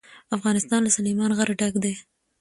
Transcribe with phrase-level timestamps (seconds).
[0.35, 1.93] افغانستان له سلیمان غر ډک دی.